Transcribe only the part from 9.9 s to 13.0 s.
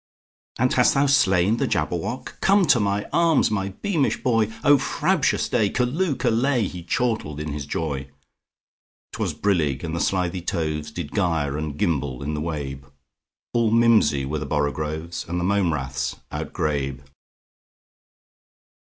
the slithy tovesDid gyre and gimble in the wabe;